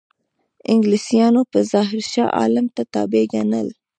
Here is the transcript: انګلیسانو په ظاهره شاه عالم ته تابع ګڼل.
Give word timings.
انګلیسانو 0.71 1.41
په 1.51 1.59
ظاهره 1.71 2.03
شاه 2.11 2.33
عالم 2.39 2.65
ته 2.75 2.81
تابع 2.93 3.23
ګڼل. 3.33 3.67